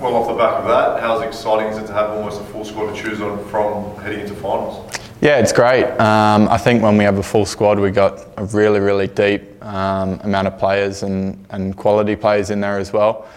Well, 0.00 0.14
off 0.14 0.28
the 0.28 0.34
back 0.34 0.54
of 0.54 0.64
that, 0.64 1.02
how 1.02 1.20
exciting 1.20 1.70
is 1.70 1.76
it 1.76 1.86
to 1.88 1.92
have 1.92 2.08
almost 2.08 2.40
a 2.40 2.44
full 2.44 2.64
squad 2.64 2.96
to 2.96 3.02
choose 3.02 3.20
on 3.20 3.46
from 3.50 3.94
heading 3.96 4.20
into 4.20 4.34
finals? 4.34 4.90
Yeah, 5.20 5.36
it's 5.36 5.52
great. 5.52 5.84
Um, 6.00 6.48
I 6.48 6.56
think 6.56 6.82
when 6.82 6.96
we 6.96 7.04
have 7.04 7.18
a 7.18 7.22
full 7.22 7.44
squad, 7.44 7.78
we 7.78 7.90
got 7.90 8.26
a 8.38 8.46
really, 8.46 8.80
really 8.80 9.08
deep 9.08 9.62
um, 9.62 10.18
amount 10.20 10.46
of 10.46 10.58
players 10.58 11.02
and, 11.02 11.44
and 11.50 11.76
quality 11.76 12.16
players 12.16 12.48
in 12.48 12.62
there 12.62 12.78
as 12.78 12.94
well. 12.94 13.28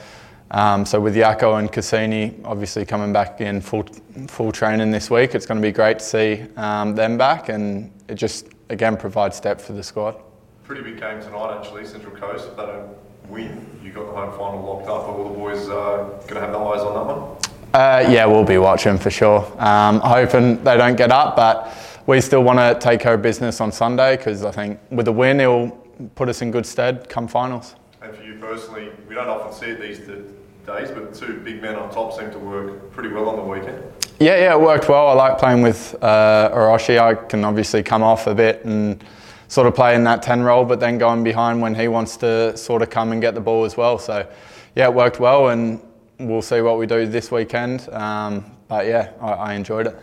Um, 0.52 0.86
so 0.86 1.02
with 1.02 1.18
Yako 1.18 1.60
and 1.60 1.70
Kusini 1.70 2.40
obviously 2.46 2.86
coming 2.86 3.12
back 3.12 3.42
in 3.42 3.60
full 3.60 3.84
full 4.30 4.54
training 4.54 4.90
this 4.90 5.12
week, 5.12 5.36
it's 5.36 5.46
going 5.46 5.62
to 5.62 5.68
be 5.68 5.74
great 5.74 6.00
to 6.00 6.06
see 6.06 6.46
um, 6.56 6.96
them 6.96 7.18
back, 7.18 7.50
and 7.50 7.92
it 8.08 8.16
just 8.16 8.48
again 8.70 8.96
provides 8.96 9.42
depth 9.42 9.66
for 9.66 9.74
the 9.74 9.84
squad. 9.84 10.16
Pretty 10.64 10.82
big 10.82 10.98
game 10.98 11.22
tonight, 11.22 11.58
actually. 11.58 11.86
Central 11.86 12.16
Coast. 12.16 12.48
If 12.48 12.56
they 12.56 12.66
don't 12.66 12.96
win, 13.34 13.80
you 13.84 13.92
got 13.92 14.06
the 14.06 14.12
home 14.14 14.32
final 14.38 14.62
locked 14.62 14.88
up. 14.88 15.10
Are 15.10 15.12
all 15.12 15.30
the 15.30 15.38
boys 15.38 15.68
uh, 15.68 16.22
going 16.28 16.36
to 16.36 16.40
have 16.40 16.52
their 16.52 16.64
eyes 16.64 16.82
on 16.82 16.94
that 16.94 17.16
one? 17.16 17.38
Uh, 17.74 18.08
yeah, 18.08 18.26
we'll 18.26 18.44
be 18.44 18.60
watching 18.60 18.98
for 19.00 19.10
sure. 19.10 19.40
Um, 19.58 20.00
hoping 20.02 20.64
they 20.64 20.78
don't 20.78 20.96
get 20.96 21.12
up, 21.12 21.36
but 21.36 21.76
we 22.06 22.22
still 22.22 22.44
want 22.44 22.60
to 22.60 22.78
take 22.80 23.00
care 23.00 23.16
of 23.16 23.24
business 23.24 23.60
on 23.60 23.72
Sunday 23.72 24.16
because 24.16 24.46
I 24.46 24.52
think 24.52 24.80
with 24.92 25.06
the 25.06 25.12
win, 25.12 25.40
it'll 25.40 25.72
put 26.14 26.30
us 26.30 26.44
in 26.44 26.52
good 26.52 26.66
stead 26.66 27.10
come 27.10 27.28
finals. 27.28 27.76
And 28.02 28.16
for 28.16 28.24
you 28.24 28.36
personally, 28.36 28.92
we 29.10 29.16
don't 29.16 29.28
often 29.28 29.54
see 29.54 29.72
it 29.72 29.82
these 29.82 30.00
days, 30.00 30.92
but 30.92 31.14
two 31.16 31.40
big 31.40 31.62
men 31.62 31.76
on 31.76 31.92
top 31.92 32.14
seem 32.14 32.30
to 32.32 32.40
work 32.40 32.92
pretty 32.92 33.10
well 33.10 33.28
on 33.30 33.38
the 33.38 33.44
weekend. 33.44 33.82
Yeah, 34.20 34.38
yeah, 34.38 34.54
it 34.54 34.62
worked 34.62 34.88
well. 34.88 35.08
I 35.08 35.14
like 35.14 35.40
playing 35.40 35.64
with 35.64 35.96
uh, 36.02 36.52
Hiroshi. 36.54 37.00
I 37.00 37.16
can 37.16 37.44
obviously 37.44 37.82
come 37.82 38.04
off 38.04 38.28
a 38.28 38.36
bit 38.36 38.64
and 38.66 39.04
sort 39.54 39.68
of 39.68 39.76
play 39.76 39.94
in 39.94 40.04
that 40.04 40.24
10 40.24 40.42
role, 40.42 40.66
but 40.66 40.80
then 40.80 40.98
going 40.98 41.24
behind 41.24 41.62
when 41.62 41.76
he 41.76 41.88
wants 41.88 42.18
to 42.18 42.58
sort 42.58 42.82
of 42.82 42.90
come 42.90 43.12
and 43.12 43.22
get 43.22 43.36
the 43.36 43.40
ball 43.40 43.66
as 43.66 43.78
well. 43.78 44.00
So, 44.00 44.28
yeah, 44.76 44.86
it 44.86 44.94
worked 44.96 45.20
well, 45.20 45.50
and 45.50 45.80
we'll 46.18 46.42
see 46.42 46.62
what 46.62 46.80
we 46.80 46.88
do 46.88 47.06
this 47.06 47.30
weekend. 47.30 47.88
Um, 47.92 48.46
but 48.68 48.88
yeah, 48.88 49.12
I, 49.22 49.32
I 49.32 49.54
enjoyed 49.54 49.86
it. 49.86 49.96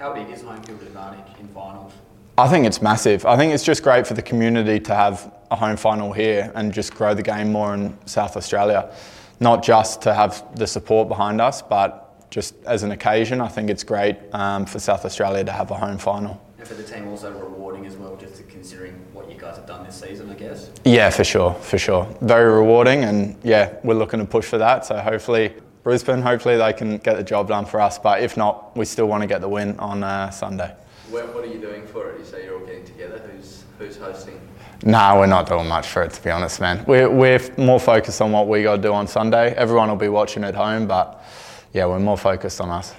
How 0.00 0.12
big 0.12 0.28
is 0.30 0.42
home 0.42 0.60
field 0.64 0.82
advantage 0.82 1.38
in 1.38 1.46
finals? 1.48 1.92
I 2.38 2.48
think 2.48 2.66
it's 2.66 2.82
massive. 2.82 3.24
I 3.24 3.36
think 3.36 3.54
it's 3.54 3.62
just 3.62 3.84
great 3.84 4.04
for 4.04 4.14
the 4.14 4.22
community 4.22 4.80
to 4.80 4.94
have 4.96 5.32
a 5.52 5.56
home 5.56 5.76
final 5.76 6.12
here 6.12 6.50
and 6.56 6.72
just 6.72 6.92
grow 6.92 7.14
the 7.14 7.22
game 7.22 7.52
more 7.52 7.74
in 7.74 7.96
South 8.04 8.36
Australia 8.36 8.92
not 9.40 9.62
just 9.62 10.02
to 10.02 10.14
have 10.14 10.44
the 10.56 10.66
support 10.66 11.08
behind 11.08 11.40
us, 11.40 11.62
but 11.62 12.30
just 12.30 12.54
as 12.66 12.82
an 12.82 12.90
occasion, 12.90 13.40
I 13.40 13.48
think 13.48 13.70
it's 13.70 13.84
great 13.84 14.16
um, 14.32 14.66
for 14.66 14.78
South 14.78 15.04
Australia 15.04 15.44
to 15.44 15.52
have 15.52 15.70
a 15.70 15.76
home 15.76 15.98
final. 15.98 16.40
And 16.58 16.66
for 16.66 16.74
the 16.74 16.82
team, 16.82 17.08
also 17.08 17.32
rewarding 17.32 17.67
as 17.88 17.96
well, 17.96 18.16
just 18.16 18.46
considering 18.48 18.94
what 19.12 19.30
you 19.30 19.36
guys 19.36 19.56
have 19.56 19.66
done 19.66 19.84
this 19.84 19.98
season, 20.00 20.30
I 20.30 20.34
guess. 20.34 20.70
Yeah, 20.84 21.10
for 21.10 21.24
sure, 21.24 21.54
for 21.54 21.78
sure. 21.78 22.06
Very 22.20 22.52
rewarding, 22.52 23.04
and 23.04 23.36
yeah, 23.42 23.74
we're 23.82 23.94
looking 23.94 24.20
to 24.20 24.26
push 24.26 24.44
for 24.44 24.58
that. 24.58 24.84
So 24.84 24.98
hopefully, 24.98 25.54
Brisbane, 25.82 26.20
hopefully 26.22 26.56
they 26.58 26.72
can 26.74 26.98
get 26.98 27.16
the 27.16 27.24
job 27.24 27.48
done 27.48 27.64
for 27.64 27.80
us. 27.80 27.98
But 27.98 28.22
if 28.22 28.36
not, 28.36 28.76
we 28.76 28.84
still 28.84 29.06
want 29.06 29.22
to 29.22 29.26
get 29.26 29.40
the 29.40 29.48
win 29.48 29.78
on 29.80 30.04
uh, 30.04 30.30
Sunday. 30.30 30.74
What, 31.08 31.34
what 31.34 31.44
are 31.44 31.48
you 31.48 31.60
doing 31.60 31.86
for 31.86 32.10
it? 32.10 32.18
You 32.18 32.24
say 32.24 32.44
you're 32.44 32.60
all 32.60 32.66
getting 32.66 32.84
together. 32.84 33.18
Who's 33.18 33.64
who's 33.78 33.96
hosting? 33.96 34.38
No, 34.84 35.18
we're 35.18 35.26
not 35.26 35.48
doing 35.48 35.66
much 35.66 35.88
for 35.88 36.02
it, 36.02 36.12
to 36.12 36.22
be 36.22 36.30
honest, 36.30 36.60
man. 36.60 36.84
We're, 36.86 37.10
we're 37.10 37.40
more 37.56 37.80
focused 37.80 38.20
on 38.22 38.30
what 38.30 38.46
we 38.46 38.62
got 38.62 38.76
to 38.76 38.82
do 38.82 38.92
on 38.92 39.08
Sunday. 39.08 39.52
Everyone 39.54 39.88
will 39.88 39.96
be 39.96 40.08
watching 40.08 40.44
at 40.44 40.54
home, 40.54 40.86
but 40.86 41.24
yeah, 41.72 41.86
we're 41.86 41.98
more 41.98 42.16
focused 42.16 42.60
on 42.60 42.70
us. 42.70 42.94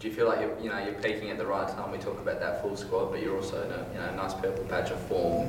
Do 0.00 0.08
you 0.08 0.14
feel 0.14 0.26
like 0.26 0.40
you're, 0.40 0.58
you 0.62 0.70
know, 0.70 0.78
you're 0.78 0.94
peaking 0.94 1.28
at 1.28 1.36
the 1.36 1.44
right 1.44 1.68
time? 1.68 1.92
We 1.92 1.98
talk 1.98 2.18
about 2.18 2.40
that 2.40 2.62
full 2.62 2.74
squad, 2.74 3.10
but 3.10 3.20
you're 3.20 3.36
also 3.36 3.62
in 3.62 3.70
a 3.70 3.86
you 3.92 4.00
know, 4.00 4.16
nice 4.16 4.32
purple 4.32 4.64
patch 4.64 4.90
of 4.90 4.98
form. 5.00 5.46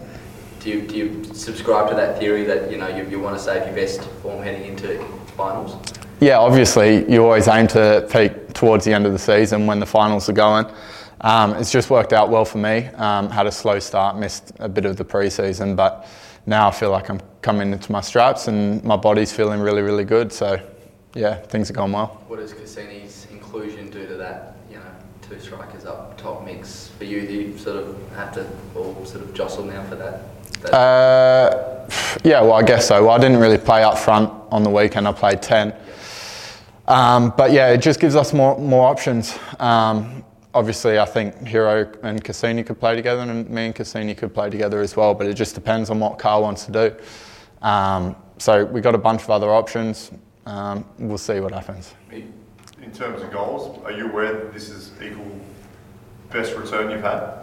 Do 0.59 0.69
you, 0.69 0.81
do 0.81 0.97
you 0.97 1.23
subscribe 1.33 1.87
to 1.87 1.95
that 1.95 2.19
theory 2.19 2.43
that 2.43 2.69
you 2.69 2.77
know 2.77 2.89
you, 2.89 3.05
you 3.05 3.21
want 3.21 3.37
to 3.37 3.41
save 3.41 3.65
your 3.65 3.73
best 3.73 4.01
form 4.21 4.43
heading 4.43 4.65
into 4.65 5.01
finals? 5.37 5.77
Yeah, 6.19 6.37
obviously, 6.37 7.09
you 7.09 7.23
always 7.23 7.47
aim 7.47 7.65
to 7.67 8.05
peak 8.11 8.51
towards 8.53 8.83
the 8.83 8.91
end 8.91 9.05
of 9.05 9.13
the 9.13 9.19
season 9.19 9.67
when 9.67 9.79
the 9.79 9.85
finals 9.85 10.27
are 10.27 10.33
going. 10.33 10.65
Um, 11.21 11.53
it's 11.53 11.71
just 11.71 11.89
worked 11.89 12.11
out 12.11 12.29
well 12.29 12.43
for 12.43 12.57
me. 12.57 12.87
Um, 12.97 13.29
had 13.29 13.47
a 13.47 13.53
slow 13.53 13.79
start, 13.79 14.17
missed 14.17 14.51
a 14.59 14.67
bit 14.67 14.83
of 14.83 14.97
the 14.97 15.05
pre-season, 15.05 15.77
but 15.77 16.05
now 16.45 16.67
I 16.67 16.71
feel 16.71 16.91
like 16.91 17.09
I'm 17.09 17.21
coming 17.41 17.71
into 17.71 17.89
my 17.89 18.01
straps 18.01 18.49
and 18.49 18.83
my 18.83 18.97
body's 18.97 19.31
feeling 19.31 19.61
really, 19.61 19.81
really 19.81 20.03
good. 20.03 20.33
So, 20.33 20.59
yeah, 21.15 21.35
things 21.35 21.69
are 21.69 21.73
going 21.73 21.93
well. 21.93 22.21
What 22.27 22.39
does 22.39 22.53
Kusini's 22.53 23.27
inclusion 23.51 23.89
do 23.89 24.07
to 24.07 24.15
that? 24.15 24.55
You 24.69 24.77
know, 24.77 24.83
two 25.21 25.39
strikers 25.39 25.85
up 25.85 26.17
top 26.17 26.45
mix 26.45 26.87
for 26.97 27.03
you. 27.03 27.27
Do 27.27 27.33
you 27.33 27.57
sort 27.57 27.77
of 27.77 28.11
have 28.15 28.33
to 28.33 28.47
all 28.75 29.05
sort 29.05 29.23
of 29.23 29.33
jostle 29.33 29.65
now 29.65 29.83
for 29.83 29.95
that? 29.95 30.21
that 30.61 30.73
uh, 30.73 31.89
yeah, 32.23 32.41
well, 32.41 32.53
I 32.53 32.63
guess 32.63 32.87
so. 32.87 33.05
Well, 33.05 33.15
I 33.15 33.19
didn't 33.19 33.39
really 33.39 33.57
play 33.57 33.83
up 33.83 33.97
front 33.97 34.31
on 34.51 34.63
the 34.63 34.69
weekend. 34.69 35.07
I 35.07 35.11
played 35.11 35.41
ten. 35.41 35.75
Um, 36.87 37.33
but 37.37 37.51
yeah, 37.51 37.69
it 37.71 37.79
just 37.79 37.99
gives 37.99 38.15
us 38.15 38.33
more 38.33 38.57
more 38.57 38.87
options. 38.87 39.37
Um, 39.59 40.23
obviously, 40.53 40.97
I 40.97 41.05
think 41.05 41.45
Hiro 41.45 41.91
and 42.03 42.23
Kusini 42.23 42.65
could 42.65 42.79
play 42.79 42.95
together, 42.95 43.21
and 43.21 43.49
me 43.49 43.65
and 43.65 43.75
Kusini 43.75 44.15
could 44.17 44.33
play 44.33 44.49
together 44.49 44.79
as 44.79 44.95
well. 44.95 45.13
But 45.13 45.27
it 45.27 45.33
just 45.33 45.55
depends 45.55 45.89
on 45.89 45.99
what 45.99 46.19
Carl 46.19 46.43
wants 46.43 46.65
to 46.67 46.71
do. 46.71 46.95
Um, 47.61 48.15
so 48.37 48.63
we've 48.63 48.81
got 48.81 48.95
a 48.95 49.03
bunch 49.09 49.23
of 49.23 49.29
other 49.29 49.51
options. 49.51 50.11
Um, 50.45 50.85
we'll 50.97 51.17
see 51.17 51.39
what 51.41 51.51
happens. 51.51 51.93
In 52.81 52.91
terms 52.91 53.21
of 53.21 53.31
goals, 53.31 53.79
are 53.85 53.91
you 53.91 54.07
aware 54.07 54.33
that 54.33 54.53
this 54.53 54.69
is 54.69 54.91
equal 55.03 55.25
best 56.31 56.55
return 56.55 56.89
you've 56.89 57.01
had? 57.03 57.33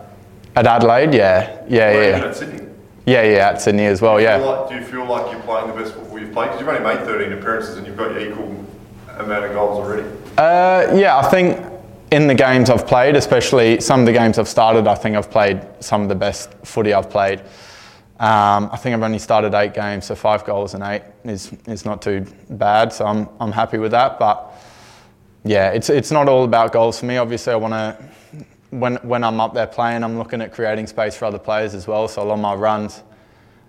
At 0.57 0.67
Adelaide, 0.67 1.15
yeah, 1.15 1.63
yeah, 1.69 1.93
yeah. 1.93 2.25
At 2.27 2.37
Sydney. 2.37 2.67
Yeah, 3.07 3.23
yeah, 3.23 3.49
at 3.51 3.61
Sydney 3.63 3.87
as 3.87 4.03
well. 4.03 4.19
Do 4.19 4.25
Yeah. 4.25 4.37
like, 4.37 4.69
do 4.69 4.75
you 4.75 4.83
feel 4.85 5.05
like 5.07 5.31
you're 5.31 5.41
playing 5.43 5.69
the 5.69 5.75
best 5.75 5.95
football 5.95 6.19
you've 6.19 6.33
played? 6.33 6.47
Because 6.47 6.61
you've 6.61 6.69
only 6.69 6.83
made 6.83 6.99
13 7.07 7.33
appearances 7.33 7.77
and 7.77 7.87
you've 7.87 7.97
got 7.97 8.11
your 8.13 8.21
equal 8.21 8.65
amount 9.19 9.45
of 9.45 9.53
goals 9.53 9.79
already. 9.79 10.07
Uh, 10.37 10.95
yeah, 10.97 11.17
I 11.19 11.29
think 11.31 11.65
in 12.11 12.27
the 12.27 12.35
games 12.35 12.69
I've 12.69 12.87
played, 12.87 13.15
especially 13.17 13.81
some 13.81 14.01
of 14.01 14.07
the 14.07 14.13
games 14.13 14.39
I've 14.39 14.49
started, 14.49 14.87
I 14.89 14.95
think 14.97 15.17
I've 15.17 15.31
played 15.31 15.61
some 15.81 16.03
of 16.03 16.09
the 16.09 16.15
best 16.15 16.53
footy 16.65 16.93
I've 16.93 17.11
played. 17.11 17.41
Um, 18.21 18.69
I 18.73 18.77
think 18.77 18.95
I've 18.97 19.03
only 19.03 19.21
started 19.21 19.55
eight 19.55 19.75
games, 19.75 20.07
so 20.07 20.17
five 20.17 20.45
goals 20.45 20.75
and 20.75 20.83
eight 20.83 21.03
is, 21.25 21.53
is 21.67 21.85
not 21.85 22.03
too 22.03 22.27
bad. 22.51 22.93
So 22.93 23.07
I'm, 23.07 23.29
I'm 23.39 23.53
happy 23.53 23.79
with 23.79 23.93
that. 23.93 24.19
But 24.19 24.48
yeah, 25.45 25.71
it's, 25.71 25.91
it's 25.91 26.11
not 26.11 26.29
all 26.29 26.45
about 26.45 26.73
goals 26.73 26.99
for 27.01 27.07
me. 27.07 27.17
Obviously, 27.17 27.53
I 27.53 27.57
want 27.57 27.75
to, 27.75 27.99
when, 28.71 28.97
when 28.97 29.25
I'm 29.25 29.41
up 29.41 29.55
there 29.55 29.67
playing, 29.67 30.05
I'm 30.05 30.19
looking 30.19 30.43
at 30.43 30.53
creating 30.53 30.87
space 30.87 31.17
for 31.17 31.25
other 31.25 31.39
players 31.39 31.75
as 31.75 31.87
well. 31.87 32.09
So 32.09 32.23
a 32.23 32.25
lot 32.25 32.35
of 32.35 32.41
my 32.41 32.55
runs, 32.55 33.03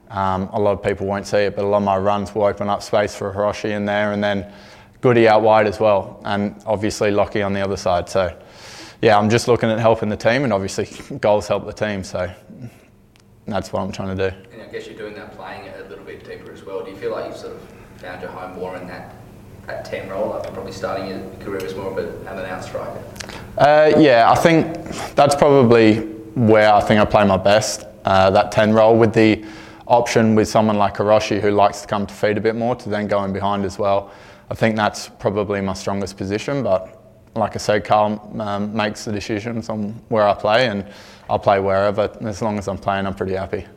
um, 0.10 0.50
a 0.52 0.60
lot 0.60 0.72
of 0.72 0.84
people 0.84 1.08
won't 1.08 1.28
see 1.28 1.38
it, 1.38 1.56
but 1.56 1.64
a 1.64 1.68
lot 1.68 1.78
of 1.78 1.84
my 1.84 1.98
runs 1.98 2.34
will 2.34 2.44
open 2.44 2.70
up 2.70 2.84
space 2.84 3.16
for 3.16 3.34
Hiroshi 3.34 3.72
in 3.72 3.86
there. 3.86 4.12
And 4.12 4.24
then 4.24 4.52
Goody 5.02 5.30
out 5.30 5.42
wide 5.42 5.66
as 5.66 5.80
well, 5.80 6.22
and 6.26 6.62
obviously 6.66 7.10
Lockie 7.10 7.42
on 7.42 7.54
the 7.54 7.62
other 7.62 7.78
side. 7.78 8.10
So, 8.10 8.38
yeah, 9.02 9.18
I'm 9.18 9.30
just 9.30 9.48
looking 9.48 9.70
at 9.70 9.80
helping 9.80 10.10
the 10.10 10.18
team, 10.18 10.44
and 10.44 10.52
obviously 10.52 10.90
goals 11.20 11.48
help 11.48 11.66
the 11.66 11.72
team. 11.72 12.04
So, 12.04 12.30
that's 13.48 13.72
what 13.72 13.82
I'm 13.82 13.92
trying 13.92 14.16
to 14.18 14.30
do. 14.30 14.36
And 14.52 14.62
I 14.62 14.68
guess 14.68 14.88
you're 14.88 14.98
doing 14.98 15.16
that 15.16 15.36
playing 15.36 15.66
it 15.66 15.86
a 15.86 15.90
little 15.90 16.04
bit 16.04 16.26
deeper 16.26 16.52
as 16.52 16.66
well. 16.66 16.84
Do 16.84 16.92
you 16.92 16.98
feel 16.98 17.12
like 17.12 17.28
you've 17.28 17.38
sort 17.38 17.56
of 17.56 17.62
found 17.98 18.22
your 18.22 18.32
home 18.32 18.56
more 18.60 18.76
in 18.76 18.88
that 18.88 19.16
that 19.70 19.86
10 19.86 20.10
role 20.10 20.34
after 20.36 20.52
probably 20.52 20.72
starting 20.72 21.08
your 21.08 21.20
career 21.40 21.64
as 21.64 21.76
more 21.76 21.92
of 21.92 21.98
an 21.98 22.46
out 22.46 22.64
striker? 22.64 23.04
Uh, 23.58 23.92
yeah, 23.98 24.30
I 24.30 24.36
think 24.36 24.74
that's 25.16 25.36
probably 25.36 25.98
where 26.36 26.74
I 26.74 26.82
think 26.82 27.00
I 27.00 27.06
play 27.06 27.26
my 27.26 27.38
best. 27.38 27.86
Uh, 28.04 28.32
that 28.32 28.52
10 28.52 28.74
role 28.74 28.98
with 28.98 29.14
the 29.14 29.46
option 29.88 30.34
with 30.34 30.48
someone 30.48 30.78
like 30.78 30.96
Hiroshi 30.96 31.40
who 31.40 31.52
likes 31.52 31.82
to 31.82 31.88
come 31.88 32.08
to 32.08 32.14
feed 32.14 32.38
a 32.38 32.42
bit 32.42 32.56
more 32.56 32.76
to 32.76 32.90
then 32.90 33.08
go 33.08 33.24
in 33.24 33.34
behind 33.34 33.66
as 33.66 33.78
well. 33.78 34.12
I 34.50 34.56
think 34.56 34.76
that's 34.76 35.10
probably 35.10 35.62
my 35.62 35.74
strongest 35.74 36.18
position, 36.18 36.64
but 36.64 36.96
like 37.36 37.56
I 37.56 37.60
said, 37.60 37.86
Carl 37.86 38.36
um, 38.40 38.76
makes 38.76 39.06
the 39.06 39.12
decisions 39.12 39.70
on 39.70 39.90
where 40.10 40.28
I 40.28 40.34
play, 40.34 40.68
and 40.68 40.86
I'll 41.30 41.38
play 41.38 41.60
wherever. 41.60 42.12
As 42.22 42.42
long 42.42 42.58
as 42.58 42.68
I'm 42.68 42.78
playing, 42.80 43.06
I'm 43.06 43.14
pretty 43.14 43.36
happy. 43.36 43.68